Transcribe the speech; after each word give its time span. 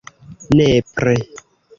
nepre 0.57 1.13